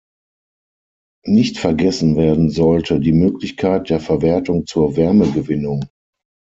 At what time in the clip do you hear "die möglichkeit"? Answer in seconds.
2.99-3.91